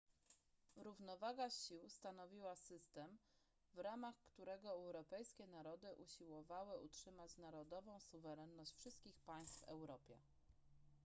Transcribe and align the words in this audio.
równowaga 0.75 1.49
sił 1.49 1.89
stanowiła 1.89 2.55
system 2.55 3.17
w 3.73 3.77
ramach 3.79 4.15
którego 4.21 4.69
europejskie 4.71 5.47
narody 5.47 5.95
usiłowały 5.95 6.77
utrzymać 6.79 7.37
narodową 7.37 7.99
suwerenność 7.99 8.73
wszystkich 8.75 9.19
państw 9.19 9.59
w 9.61 9.63
europie 9.63 10.17